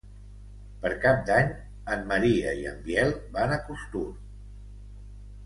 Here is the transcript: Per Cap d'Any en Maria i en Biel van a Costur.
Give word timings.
Per 0.85 0.91
Cap 1.03 1.19
d'Any 1.27 1.51
en 1.97 2.01
Maria 2.13 2.55
i 2.63 2.67
en 2.73 2.81
Biel 2.89 3.13
van 3.37 3.55
a 3.59 3.61
Costur. 3.69 4.05